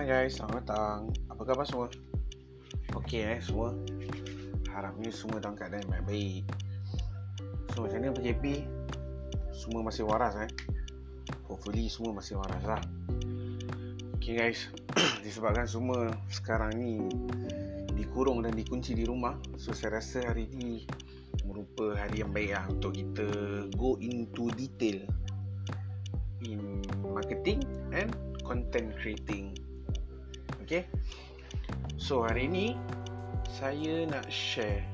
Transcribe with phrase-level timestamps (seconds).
[0.00, 1.12] Hai guys, selamat datang.
[1.28, 1.92] Apa khabar semua?
[2.96, 3.76] Okey eh semua.
[4.72, 6.44] Harapnya semua dalam keadaan yang baik-baik.
[7.76, 8.64] So macam mana PKP?
[9.52, 10.48] Semua masih waras eh.
[11.52, 12.80] Hopefully semua masih waras lah.
[14.16, 14.72] Okay guys,
[15.28, 17.04] disebabkan semua sekarang ni
[17.92, 19.36] dikurung dan dikunci di rumah.
[19.60, 20.88] So saya rasa hari ni
[21.44, 23.28] merupa hari yang baik lah untuk kita
[23.76, 25.04] go into detail
[26.40, 27.60] in marketing
[27.92, 28.16] and
[28.48, 29.52] content creating.
[30.70, 30.86] Okay.
[31.98, 32.78] So hari ni
[33.50, 34.86] saya nak share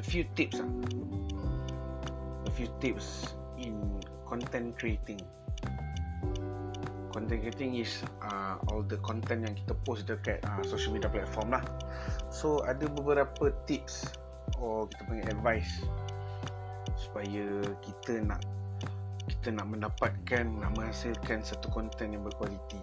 [0.00, 0.70] a few tips lah.
[2.48, 3.76] A few tips in
[4.24, 5.20] content creating.
[7.12, 11.52] Content creating is uh, all the content yang kita post dekat uh, social media platform
[11.52, 11.64] lah.
[12.32, 14.08] So ada beberapa tips
[14.56, 15.84] or kita panggil advice
[16.96, 18.40] supaya kita nak
[19.28, 22.80] kita nak mendapatkan nak menghasilkan satu konten yang berkualiti.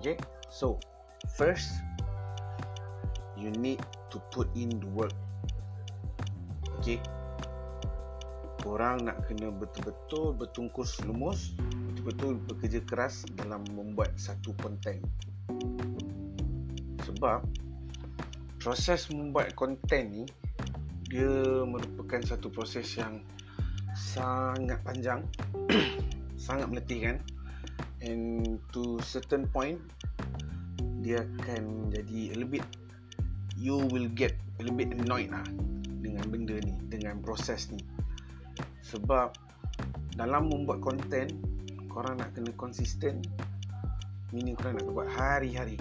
[0.00, 0.16] Okay?
[0.48, 0.80] So,
[1.36, 1.82] first
[3.40, 5.14] you need to put in the work.
[6.80, 7.00] Okay?
[8.60, 11.56] Korang nak kena betul-betul bertungkus lumus,
[11.90, 15.00] betul-betul bekerja keras dalam membuat satu konten.
[17.08, 17.40] Sebab
[18.60, 20.24] proses membuat konten ni
[21.08, 23.24] dia merupakan satu proses yang
[23.96, 25.26] sangat panjang
[26.46, 27.16] sangat meletihkan
[28.04, 29.80] and to certain point
[31.10, 32.66] dia akan jadi a little bit
[33.58, 35.42] you will get a little bit annoyed lah
[35.98, 37.82] dengan benda ni dengan proses ni.
[38.86, 39.34] Sebab
[40.14, 41.34] dalam membuat konten
[41.90, 43.26] korang nak kena konsisten
[44.30, 45.74] meaning korang nak buat hari-hari.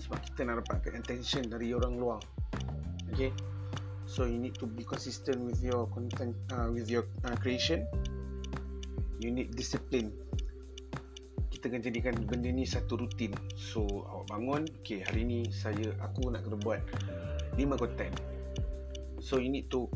[0.00, 2.24] Sebab kita nak dapatkan attention dari orang luar.
[3.12, 3.28] Okay?
[4.08, 7.84] So you need to be consistent with your content uh, with your uh, creation.
[9.20, 10.16] You need discipline
[11.64, 13.32] kita jadikan benda ni satu rutin.
[13.56, 16.84] So awak bangun okay hari ni saya aku nak kena buat
[17.56, 18.12] 5 content.
[19.24, 19.88] So you need to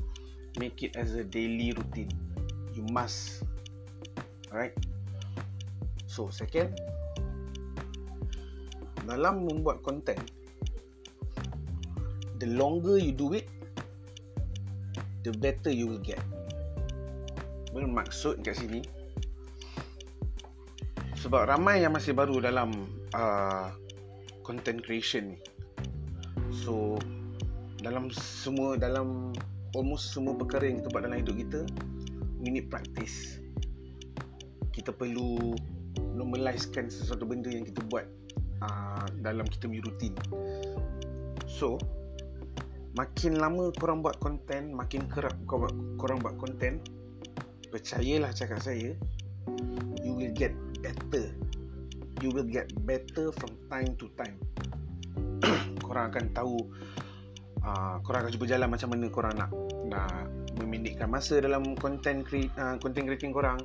[0.56, 2.08] make it as a daily routine.
[2.72, 3.44] You must.
[4.48, 4.72] Alright?
[6.08, 6.72] So second
[9.04, 10.20] dalam membuat content
[12.40, 13.44] the longer you do it
[15.20, 16.24] the better you will get.
[17.76, 18.80] Bermaksud kat sini
[21.18, 22.70] sebab ramai yang masih baru dalam
[23.10, 23.74] uh,
[24.46, 25.38] content creation ni.
[26.54, 26.94] So
[27.82, 29.34] dalam semua dalam
[29.74, 31.60] almost semua perkara yang kita buat dalam hidup kita
[32.38, 33.42] we need practice.
[34.70, 35.58] Kita perlu
[36.14, 38.06] normalizekan sesuatu benda yang kita buat
[38.62, 40.14] uh, dalam kita punya rutin.
[41.50, 41.82] So
[42.94, 46.82] makin lama korang buat konten makin kerap korang, buat konten
[47.68, 48.96] percayalah cakap saya
[50.02, 50.50] you will get
[50.82, 51.30] better.
[52.18, 54.36] You will get better from time to time.
[55.86, 56.56] Korang akan tahu
[57.62, 59.50] uh, korang akan cuba jalan macam mana korang nak
[59.86, 60.26] nak
[60.58, 63.62] memindikkan masa dalam content create uh, content creating korang.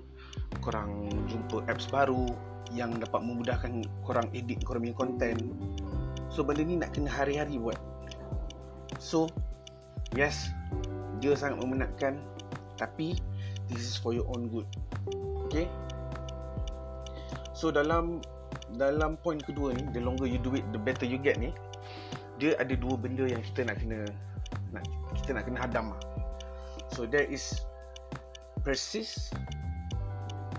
[0.62, 2.30] Korang jumpa apps baru
[2.74, 5.40] yang dapat memudahkan korang edit korang punya content.
[6.30, 7.78] So benda ni nak kena hari-hari buat.
[8.98, 9.30] So
[10.14, 10.54] Yes
[11.18, 12.22] Dia sangat memenatkan
[12.78, 13.18] Tapi
[13.70, 14.70] This is for your own good.
[15.50, 15.66] Okay
[17.54, 18.20] So dalam
[18.76, 21.54] Dalam point kedua ni The longer you do it The better you get ni
[22.42, 24.10] Dia ada dua benda yang kita nak kena
[24.74, 24.84] nak,
[25.22, 25.94] Kita nak kena hadam.
[25.94, 26.02] Lah
[26.94, 27.62] So there is
[28.66, 29.34] Persist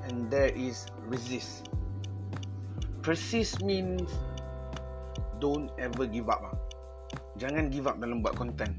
[0.07, 1.69] And there is Resist.
[3.03, 4.09] Persist means
[5.43, 6.41] Don't ever give up.
[6.41, 6.57] Lah
[7.35, 8.71] jangan give up dalam buat konten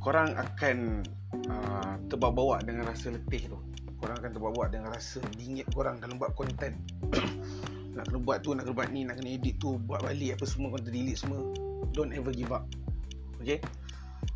[0.00, 1.00] korang akan
[1.48, 3.58] uh, terbawa-bawa dengan rasa letih tu
[4.04, 5.96] korang akan terbawa-bawa dengan rasa bingit korang.
[5.96, 6.76] Dalam buat konten
[7.96, 10.44] nak kena buat tu, nak kena buat ni, nak kena edit tu buat balik apa
[10.44, 11.40] semua, kena delete semua
[11.96, 12.68] don't ever give up.
[13.40, 13.64] Okay?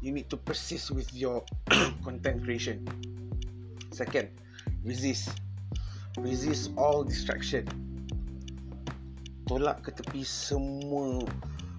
[0.01, 1.45] You need to persist with your
[2.07, 2.89] content creation.
[3.93, 4.33] Second
[4.89, 5.29] resist.
[6.17, 7.69] Resist all distraction.
[9.45, 11.21] Tolak ke tepi semua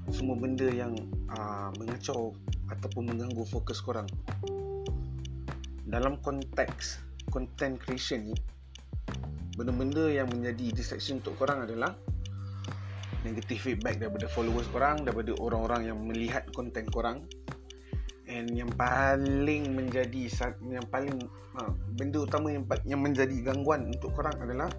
[0.10, 0.94] semua benda yang
[1.34, 2.34] uh, mengacau
[2.70, 4.10] ataupun mengganggu fokus korang.
[5.90, 8.38] Dalam konteks content creation ni
[9.60, 11.92] benda-benda yang menjadi distraction untuk korang adalah
[13.28, 17.28] negative feedback daripada followers korang daripada orang-orang yang melihat konten korang.
[18.30, 20.30] And yang paling menjadi
[20.70, 21.18] yang paling
[21.58, 24.70] uh, benda utama yang yang menjadi gangguan untuk korang adalah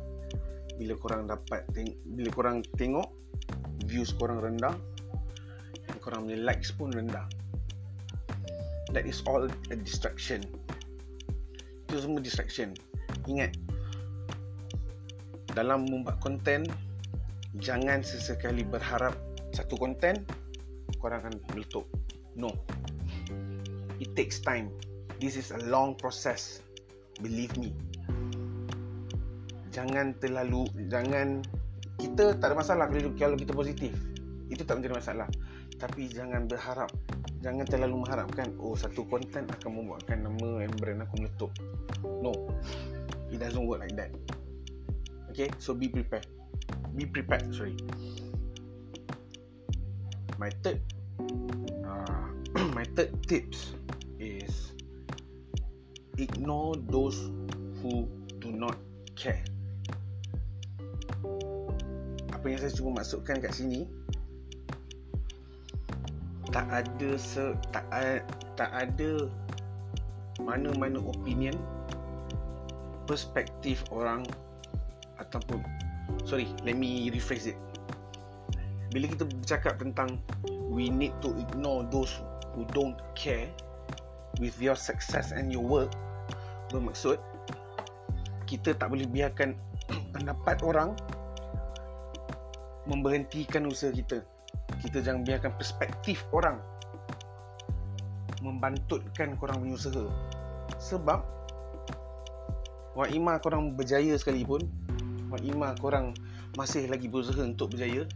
[0.79, 3.11] bila korang dapat teng- bila korang tengok
[3.85, 4.73] views korang rendah
[6.01, 7.29] korang punya likes pun rendah.
[8.97, 10.43] That is all a distraction
[11.91, 12.71] itu semua distraction
[13.27, 13.51] ingat
[15.51, 16.71] dalam membuat content
[17.59, 19.19] Jangan sesekali berharap
[19.51, 20.23] satu konten
[21.03, 21.83] korang akan meletup.
[22.39, 22.55] No.
[23.99, 24.71] It takes time.
[25.19, 26.63] This is a long process.
[27.19, 27.75] Believe me.
[29.75, 31.43] Jangan terlalu jangan
[31.99, 32.87] kita tak ada masalah
[33.19, 33.91] kalau kita positif.
[34.47, 35.27] Itu tak menjadi masalah.
[35.75, 36.95] Tapi jangan berharap
[37.41, 41.53] jangan terlalu mengharapkan oh satu konten akan membuatkan nama and brand aku meletup.
[42.05, 42.33] No.
[43.33, 44.13] It doesn't work like that.
[45.33, 46.27] Okay, so be prepared.
[46.99, 47.79] Be prepared, sorry.
[50.37, 50.81] My third
[51.87, 52.27] uh,
[52.77, 53.73] my third tips
[54.19, 54.73] is
[56.21, 57.17] ignore those
[57.81, 58.05] who
[58.43, 58.77] do not
[59.17, 59.41] care.
[62.37, 63.89] Apa yang saya cuba masukkan kat sini
[66.51, 67.87] tak ada se, tak
[68.59, 69.31] tak ada
[70.43, 71.55] mana-mana opinion
[73.07, 74.27] perspektif orang
[75.19, 75.63] ataupun
[76.27, 77.59] sorry let me rephrase it.
[78.91, 80.19] Bila kita bercakap tentang
[80.71, 82.11] we need to ignore those
[82.55, 83.47] who don't care
[84.43, 85.91] with your success and your work
[86.71, 87.19] bermaksud
[88.47, 89.55] kita tak boleh biarkan
[90.15, 90.95] pendapat orang
[92.87, 94.23] memberhentikan usaha kita
[94.81, 96.59] kita jangan biarkan perspektif orang
[98.41, 100.05] membantutkan korang punya usaha.
[100.81, 101.21] Sebab
[102.97, 104.67] Wak Ima korang berjaya sekalipun
[105.31, 106.17] Wak Ima korang
[106.59, 108.09] masih lagi berusaha untuk berjaya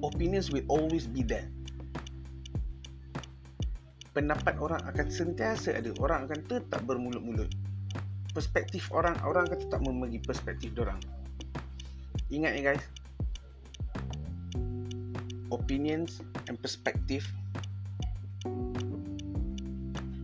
[0.00, 1.50] opinions will always be there.
[4.16, 5.92] Pendapat orang akan sentiasa ada.
[6.00, 7.52] Orang akan tetap bermulut-mulut.
[8.32, 10.96] Perspektif orang orang akan tetap membagi perspektif orang
[12.30, 12.84] ingat ya guys
[15.50, 17.26] opinions and perspective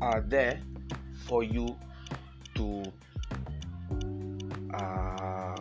[0.02, 0.58] are there
[1.26, 1.78] for you
[2.58, 2.82] to
[4.74, 5.58] uh,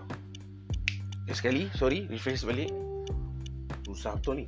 [1.32, 2.70] sekali sorry rephrase balik.
[3.88, 4.46] Susah betul ni.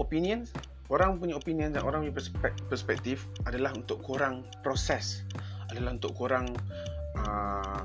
[0.00, 0.52] Opinions
[0.88, 2.16] orang punya opinion dan orang punya
[2.70, 5.26] perspektif adalah untuk korang proses.
[5.68, 6.48] Adalah untuk korang
[7.18, 7.84] uh,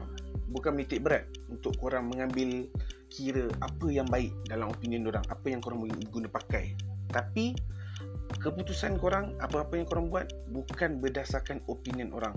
[0.52, 2.68] bukan menitik berat untuk korang mengambil
[3.12, 6.74] kira apa yang baik dalam opinion orang apa yang korang guna pakai.
[7.12, 7.54] Tapi
[8.40, 12.34] keputusan korang apa-apa yang korang buat bukan berdasarkan opinion orang.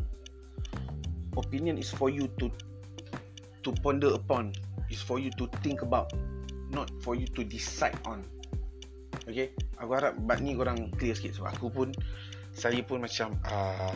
[1.39, 2.51] Opinion is for you to
[3.63, 4.51] to ponder upon.
[4.93, 6.13] Is for you to think about
[6.75, 8.27] not for you to decide on.
[9.31, 9.55] Okay?
[9.79, 11.39] Aku harap bab ni korang clear sikit.
[11.39, 11.89] Sebab aku pun
[12.55, 13.91] Saya pun macam uh,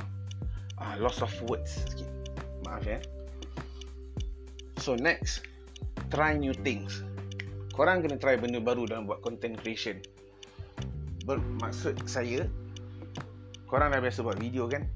[0.83, 2.11] uh, Loss of words sikit.
[2.67, 2.99] Maaf ya
[4.83, 5.47] So next
[6.09, 7.05] Try new things.
[7.77, 10.01] Korang kena try benda baru dalam buat content creation.
[11.29, 12.49] Bermaksud saya
[13.69, 14.89] Korang dah biasa buat video kan?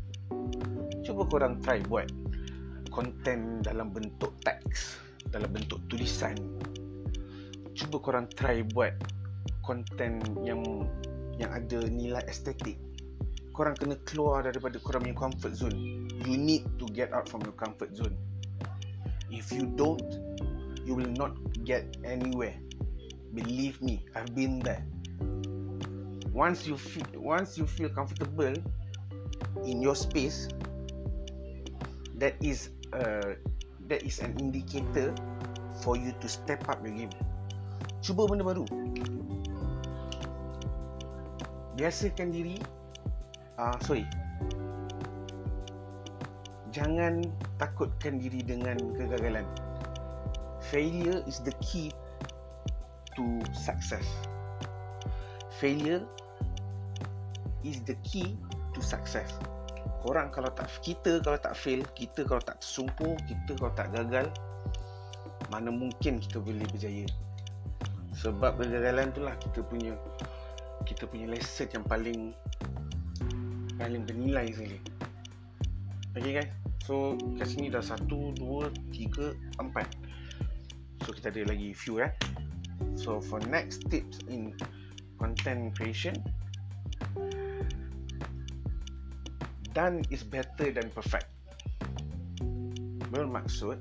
[1.05, 2.09] Cuba korang try buat
[2.89, 4.97] Content dalam bentuk teks
[5.29, 6.33] Dalam bentuk tulisan.
[7.77, 8.97] Cuba korang try buat
[9.61, 10.65] konten yang
[11.37, 12.81] yang ada nilai estetik.
[13.53, 15.77] Korang kena keluar daripada korang punya comfort zone.
[16.25, 18.17] You need to get out from your comfort zone.
[19.33, 20.01] If you don't
[20.85, 22.55] you will not get anywhere.
[23.33, 24.85] Believe me i've been there.
[26.33, 28.53] Once you feel once you feel comfortable
[29.65, 30.49] in your space
[32.17, 33.37] that is uh,
[33.89, 35.15] that is an indicator
[35.81, 37.15] for you to step up your game.
[38.05, 38.65] Cuba benda baru.
[41.77, 42.61] Biasakan diri
[43.57, 44.05] uh, sorry.
[46.73, 47.29] Jangan
[47.61, 49.45] takutkan diri dengan kegagalan
[50.73, 51.93] failure is the key
[53.13, 54.09] to success.
[55.61, 56.01] Failure
[57.61, 58.41] is the key
[58.73, 59.37] to success.
[60.01, 64.33] Korang kalau tak kita kalau tak fail kita kalau tak tersungkur kita kalau tak gagal
[65.53, 67.05] mana mungkin kita boleh berjaya?
[68.17, 69.93] Sebab kegagalan itulah kita punya
[70.89, 72.33] kita punya lesson yang paling
[73.77, 74.81] paling bernilai sekali.
[76.17, 76.51] Okay guys.
[76.89, 80.02] So kat sini dah 1, 2, 3, 4
[81.03, 82.13] So kita ada lagi few eh.
[82.95, 84.55] So for next tips in
[85.19, 86.19] content creation
[89.73, 91.33] Done is better than perfect.
[93.09, 93.81] Bermaksud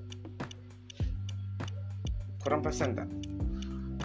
[2.42, 3.06] Korang perasan tak?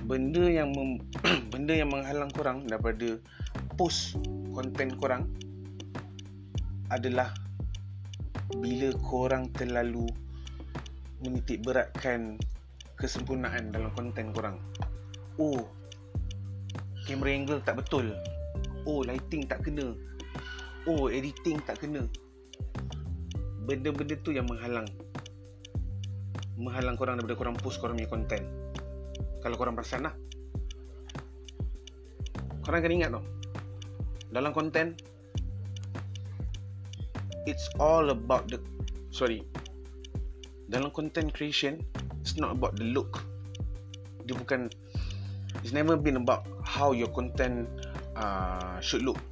[0.04, 1.00] Benda yang mem,
[1.52, 3.16] benda yang menghalang korang daripada
[3.80, 4.20] post
[4.52, 5.24] konten korang
[6.92, 7.32] adalah
[8.60, 10.04] bila korang terlalu
[11.24, 12.36] menitik beratkan
[12.96, 14.56] kesempurnaan dalam konten korang.
[15.36, 15.68] Oh,
[17.04, 18.16] camera angle tak betul.
[18.88, 19.92] Oh, lighting tak kena.
[20.88, 22.08] Oh, editing tak kena.
[23.68, 24.86] Benda-benda tu yang menghalang
[26.56, 28.42] menghalang korang daripada korang post korang punya konten
[29.44, 30.14] Kalau korang perasan lah
[32.64, 33.24] Korang kena ingat tau
[34.32, 34.96] Dalam konten
[37.44, 38.58] It's all about the
[39.12, 39.44] Sorry
[40.66, 41.84] Dalam content creation
[42.26, 43.22] It's not about the look.
[44.26, 44.66] Dia bukan
[45.62, 47.70] It's never been about How your content
[48.18, 49.22] uh, Should look.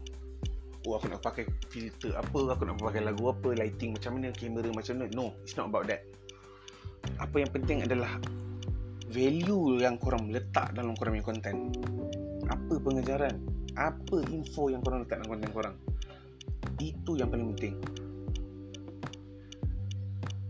[0.87, 4.71] Oh aku nak pakai filter apa Aku nak pakai lagu apa Lighting macam mana Kamera
[4.71, 5.11] macam mana.
[5.11, 6.07] No It's not about that.
[7.19, 8.15] Apa yang penting adalah
[9.11, 11.75] value yang korang letak dalam korang punya konten
[12.51, 13.35] apa pengejaran?
[13.75, 15.77] Apa info yang korang letak dalam konten korang?
[16.81, 17.75] Itu yang paling penting.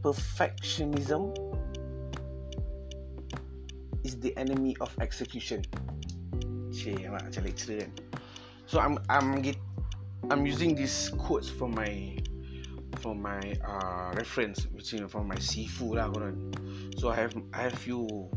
[0.03, 1.33] Perfectionism
[4.21, 5.65] the enemy of execution
[8.67, 9.57] so I'm I'm get,
[10.31, 12.19] I'm using these quotes from my
[12.99, 15.99] from my uh, reference which from my seafood.
[16.99, 18.31] so I have I have few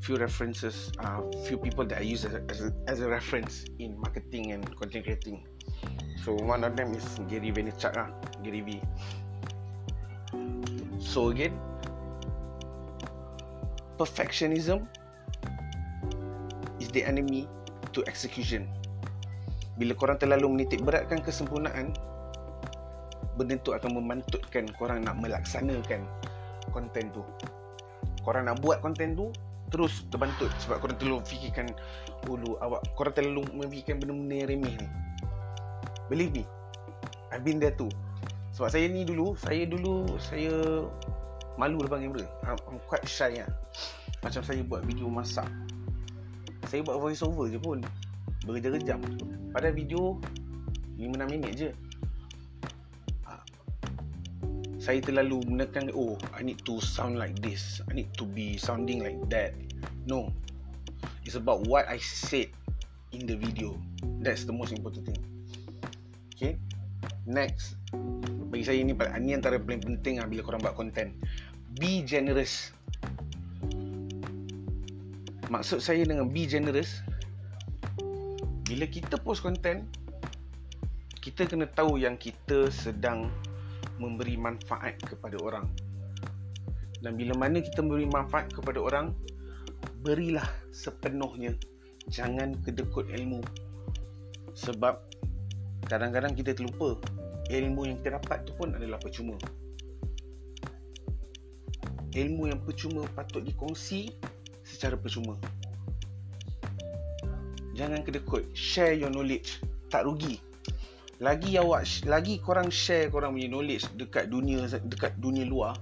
[0.00, 3.64] few references, uh, few people that I use as a, as, a, as a reference
[3.78, 5.46] in marketing and content creating.
[6.22, 7.96] So one of them is Gary Vaynerchuk
[8.44, 8.82] Gary V.
[11.00, 11.58] So again,
[13.96, 14.86] perfectionism
[16.82, 17.46] is the enemy
[17.94, 18.66] to execution.
[19.78, 21.94] Bila korang terlalu menitik beratkan kesempurnaan,
[23.34, 26.06] benda tu akan memantutkan korang nak melaksanakan
[26.70, 27.22] konten tu.
[28.22, 29.34] Korang nak buat konten tu,
[29.74, 31.66] terus terbantut sebab korang terlalu fikirkan
[32.22, 34.88] dulu awak korang terlalu memikirkan benda-benda yang remeh ni
[36.06, 36.44] believe me
[37.34, 37.90] I've been there too
[38.54, 40.86] sebab saya ni dulu saya dulu saya
[41.54, 43.50] malu depan kamera I'm, I'm quite shy lah
[44.24, 45.44] macam saya buat video masak.
[46.72, 47.84] Saya buat voice over je pun.
[48.48, 49.04] Berjam-jam.
[49.52, 50.16] Pada video
[50.96, 51.70] 5-6 minit je.
[54.80, 57.84] Saya terlalu menekan oh I need to sound like this.
[57.92, 59.52] I need to be sounding like that.
[60.08, 60.32] No.
[61.28, 62.48] It's about what I said
[63.12, 63.76] in the video.
[64.24, 65.20] That's the most important thing.
[66.32, 66.56] Okay.
[67.28, 67.76] Next.
[68.48, 71.12] Bagi saya ni ini antara paling penting lah bila korang buat content
[71.78, 72.70] be generous
[75.50, 77.02] maksud saya dengan be generous
[78.64, 79.84] bila kita post content
[81.24, 83.32] kita kena tahu yang kita sedang
[83.96, 85.64] memberi manfaat kepada orang.
[87.00, 89.16] Dan bila mana kita memberi manfaat kepada orang,
[90.04, 91.56] berilah sepenuhnya.
[92.12, 93.40] Jangan kedekut ilmu.
[94.52, 95.00] Sebab
[95.88, 97.00] kadang-kadang kita terlupa
[97.48, 99.40] ilmu yang kita dapat tu pun adalah percuma.
[102.14, 104.14] Ilmu yang percuma patut dikongsi
[104.62, 105.34] secara percuma.
[107.74, 108.46] Jangan kedekut.
[108.54, 109.58] Share your knowledge.
[109.90, 110.38] Tak rugi
[111.22, 115.78] lagi awak lagi korang share korang punya knowledge dekat dunia dekat dunia luar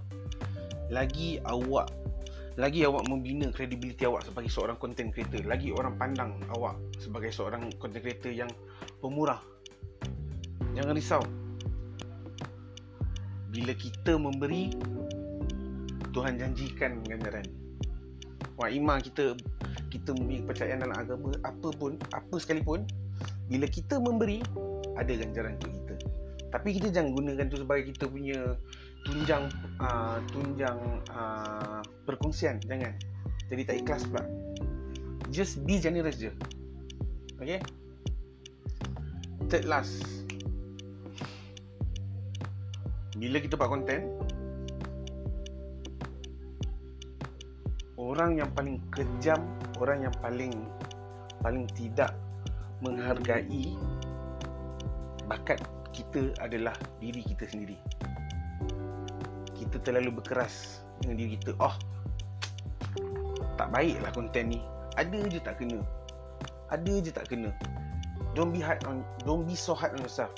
[0.93, 1.89] lagi awak
[2.61, 7.73] lagi awak membina kredibiliti awak sebagai seorang content creator lagi orang pandang awak sebagai seorang
[7.81, 8.51] content creator yang
[9.01, 9.41] pemurah
[10.77, 11.25] jangan risau
[13.49, 14.69] bila kita memberi
[16.13, 17.45] Tuhan janjikan ganjaran
[18.61, 19.35] wah iman kita
[19.93, 22.85] kita mempunyai kepercayaan dalam agama apa pun apa sekalipun
[23.53, 24.41] bila kita memberi
[24.97, 25.95] ada ganjaran untuk kita.
[26.53, 28.57] Tapi kita jangan gunakan tu sebagai kita punya
[29.09, 29.49] tunjang
[29.81, 30.79] uh, tunjang
[31.13, 32.61] uh, perkongsian.
[32.65, 32.93] Jangan.
[33.49, 34.25] Jadi tak ikhlas pula.
[35.33, 36.33] Just be generous je.
[37.41, 37.61] Okay?
[39.49, 40.01] Third last.
[43.17, 44.09] Bila kita buat konten
[48.03, 49.39] orang yang paling kejam
[49.79, 50.67] orang yang paling
[51.39, 52.19] paling tidak
[52.83, 53.79] menghargai
[55.31, 55.63] bakat
[55.95, 57.79] kita adalah diri kita sendiri.
[59.55, 61.55] Kita terlalu berkeras dengan diri kita.
[61.63, 61.77] Oh,
[63.55, 64.61] tak baiklah konten ni.
[64.99, 65.79] Ada je tak kena.
[66.75, 67.55] Ada je tak kena.
[68.33, 70.33] Don't be hard on, don't be so hard on yourself.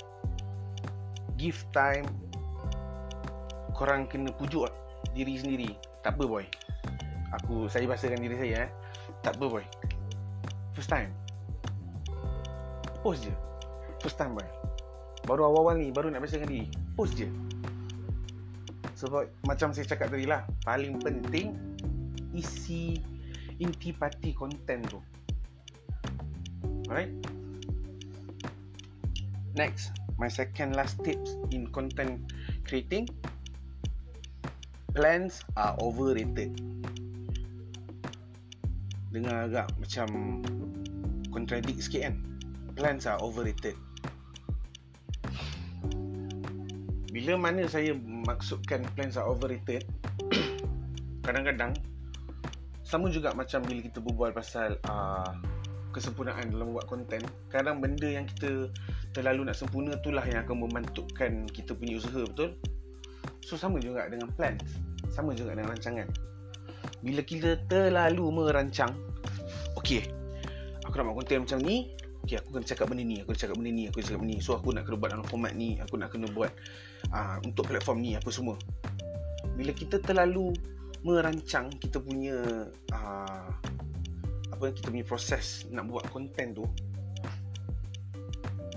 [1.39, 2.05] Give time.
[3.75, 4.69] Korang kena pujuk
[5.15, 5.71] diri sendiri.
[6.03, 6.45] Tak apa boy.
[7.41, 8.71] Aku saya bahasakan diri saya eh.
[9.25, 9.65] Tak apa boy.
[10.77, 11.09] First time.
[13.01, 13.33] Post je.
[14.01, 14.45] First time boy
[15.25, 17.27] baru awal-awal ni baru nak biasakan diri post je
[18.95, 21.57] sebab macam saya cakap tadi lah paling penting
[22.31, 23.01] isi
[23.57, 25.01] intipati konten tu
[26.87, 27.11] alright
[29.57, 29.91] next
[30.21, 32.21] my second last tips in content
[32.63, 33.09] creating
[34.93, 36.53] plans are overrated
[39.15, 40.07] dengar agak macam
[41.31, 42.15] contradict sikit kan?
[42.75, 43.79] Plans are overrated.
[47.15, 47.95] Bila mana saya
[48.27, 49.87] maksudkan plans are overrated
[51.25, 51.71] kadang-kadang
[52.83, 55.31] sama juga macam bila kita berbual pasal uh,
[55.95, 58.67] kesempurnaan dalam buat konten kadang benda yang kita
[59.15, 62.59] terlalu nak sempurna itulah yang akan memantutkan kita punya usaha betul?
[63.41, 64.59] So sama juga dengan plan
[65.09, 66.34] sama juga dengan rancangan
[67.05, 68.97] bila kita terlalu merancang
[69.77, 70.09] okey
[70.81, 71.93] aku nak buat konten macam ni
[72.25, 74.33] okey aku kena cakap benda ni aku kena cakap benda ni aku kena cakap benda
[74.33, 74.41] ni.
[74.41, 76.51] So aku nak kena buat dalam format ni aku nak kena buat
[77.13, 78.57] uh, untuk platform ni apa semua.
[79.53, 80.49] Bila kita terlalu
[81.05, 83.49] merancang kita punya uh,
[84.49, 86.65] apa kita punya proses nak buat konten tu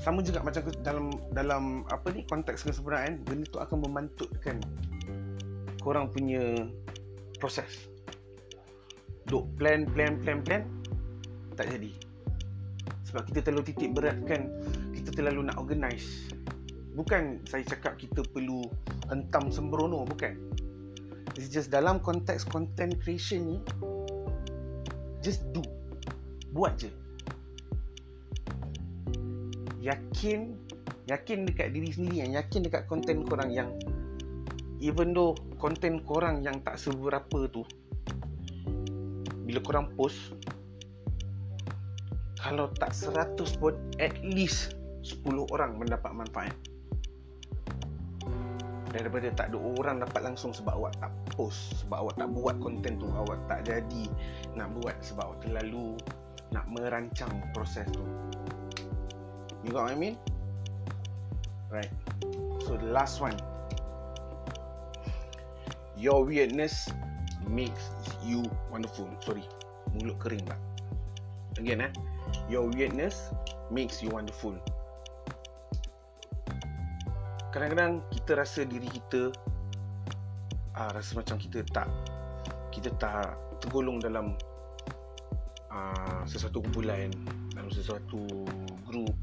[0.04, 4.61] sama juga macam dalam dalam apa ni konteks kesempurnaan benda tu akan memantutkan
[5.80, 6.68] korang punya
[7.40, 7.88] proses
[9.28, 10.62] duk plan plan plan plan.
[11.54, 11.92] Tak jadi.
[13.08, 14.52] Sebab kita terlalu titik beratkan
[14.92, 16.28] kita terlalu nak organize
[16.99, 18.66] bukan saya cakap kita perlu
[19.06, 20.35] hentam sembrono bukan.
[21.38, 23.58] It's just dalam konteks content creation ni
[25.23, 25.62] Just do.
[26.50, 26.90] Buat je.
[29.78, 30.58] Yakin
[31.06, 33.70] Yakin dekat diri sendiri yang Yakin dekat konten korang yang
[34.82, 37.62] Even though Konten korang yang tak seberapa tu
[39.49, 40.37] Bila korang post
[42.37, 44.76] Kalau tak 100 pun At least
[45.09, 46.52] 10 orang mendapat manfaat.
[48.93, 52.97] Daripada tak ada orang dapat langsung sebab awak tak post sebab awak tak buat konten
[52.97, 54.05] tu awak tak jadi
[54.57, 55.97] nak buat sebab awak terlalu
[56.57, 58.00] nak merancang proses tu.
[59.61, 60.17] You got what I mean?
[61.69, 61.93] Right.
[62.64, 63.37] So the last one.
[66.00, 66.88] Your weirdness
[67.49, 67.90] makes
[68.23, 69.09] you wonderful.
[69.25, 69.45] Sorry
[69.97, 70.61] mulut kering tak
[71.57, 71.93] again eh?
[72.47, 73.33] Your weirdness
[73.73, 74.55] makes you wonderful.
[77.50, 79.33] Kadang-kadang kita rasa diri kita
[80.76, 81.88] uh, rasa macam kita tak
[82.71, 83.35] kita tak
[83.65, 84.37] tergolong dalam
[85.73, 87.11] uh, sesuatu kumpulan
[87.56, 88.23] dalam sesuatu
[88.87, 89.17] grup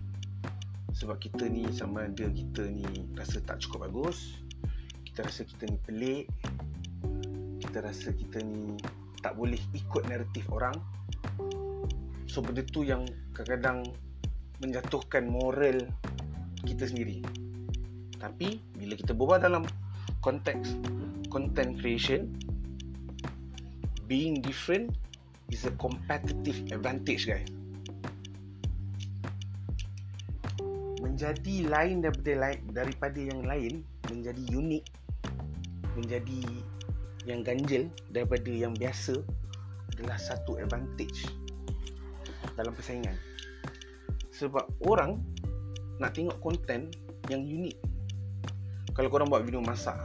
[0.91, 4.41] sebab kita ni sama ada kita ni rasa tak cukup bagus.
[5.05, 6.25] Kita rasa kita ni pelik
[7.75, 8.71] kita rasa kita ni
[9.19, 10.79] tak boleh ikut naratif orang.
[12.23, 13.03] So benda tu yang
[13.35, 13.91] kadang-kadang
[14.63, 15.83] menjatuhkan moral
[16.63, 17.19] kita sendiri.
[18.15, 19.67] Tapi bila kita berbual dalam
[20.23, 20.71] konteks
[21.27, 22.31] content creation
[24.07, 24.95] being different
[25.51, 27.51] is a competitive advantage guys.
[31.03, 34.85] Menjadi lain daripada lain daripada yang lain menjadi unik
[35.99, 36.39] menjadi
[37.25, 39.17] yang ganjil daripada yang biasa
[39.97, 41.29] adalah satu advantage
[42.53, 43.17] dalam persaingan.
[44.33, 45.19] Sebab orang
[45.99, 46.91] nak tengok konten
[47.31, 47.75] yang unik
[48.95, 49.95] kalau korang buat video masak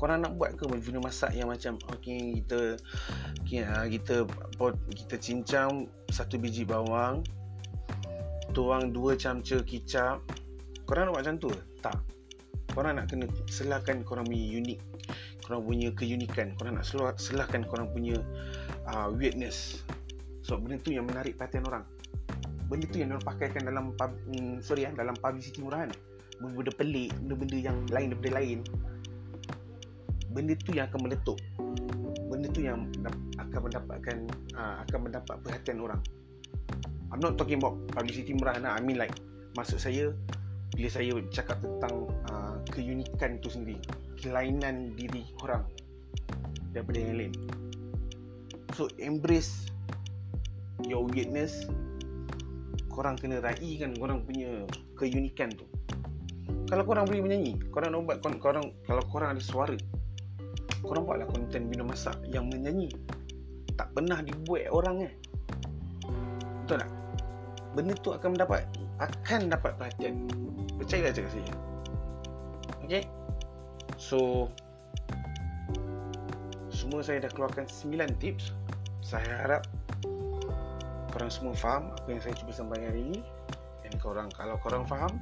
[0.00, 2.80] korang nak buat ke video masak yang macam okey kita
[3.44, 4.24] okay, ah, kita
[4.96, 7.20] kita cincang satu biji bawang
[8.56, 10.24] tuang dua camca kicap
[10.88, 11.50] korang nak buat macam tu?
[11.80, 11.96] Tak.
[12.74, 14.78] Korang nak kena selahkan korang punya unik
[15.50, 16.86] korang punya keunikan korang nak
[17.18, 18.22] selahkan korang punya
[18.86, 19.82] uh, weirdness.
[20.46, 21.82] So benda tu yang menarik perhatian orang.
[22.70, 25.90] Benda tu yang diorang pakaikan dalam pub, mm, sorry ya, dalam publicity murahan
[26.38, 28.58] benda-benda pelik, benda-benda yang lain daripada lain.
[30.30, 31.38] Benda tu yang akan meletup.
[32.30, 32.78] Benda tu yang
[33.36, 34.16] akan mendapatkan
[34.54, 36.00] uh, akan mendapat perhatian orang.
[37.10, 38.78] I'm not talking about publicity murah nah.
[38.78, 39.12] I mean like
[39.58, 40.14] maksud saya
[40.72, 43.80] bila saya cakap tentang uh, keunikan tu sendiri
[44.20, 45.64] kelainan diri korang
[46.76, 47.34] daripada yang lain.
[48.76, 49.72] So embrace
[50.84, 51.66] your weirdness
[52.92, 55.64] korang kena raikan korang punya keunikan tu.
[56.68, 59.74] Kalau korang boleh menyanyi korang nak buat korang, kalau korang ada suara
[60.80, 62.92] korang buatlah konten minum masak yang menyanyi.
[63.76, 65.12] Tak pernah dibuat orang eh.
[66.64, 66.90] Betul tak?
[67.72, 68.68] Benda tu akan mendapat
[69.00, 70.28] akan dapat perhatian.
[70.76, 71.69] Percayalah cakap saya
[72.90, 73.06] Okay
[74.00, 74.50] so
[76.74, 78.50] semua saya dah keluarkan 9 tips
[79.04, 79.62] saya harap
[81.14, 83.20] korang semua faham apa yang saya cuba sampaikan hari ini
[83.86, 85.12] dan korang kalau korang faham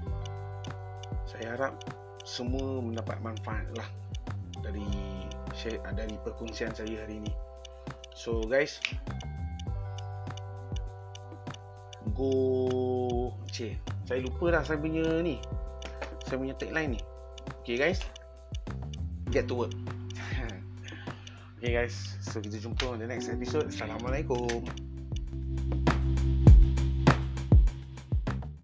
[1.29, 1.77] saya harap
[2.25, 3.89] semua mendapat manfaat lah
[4.65, 4.89] dari
[5.53, 7.33] share, dari perkongsian saya hari ini.
[8.13, 8.85] So guys,
[12.13, 15.41] go cik, saya lupa dah saya punya ni.
[16.29, 17.01] Saya punya tagline ni.
[17.69, 18.01] Okay guys,
[19.31, 19.77] get to work.
[21.61, 23.69] okay guys, so kita jumpa on the next episode.
[23.69, 24.88] Assalamualaikum.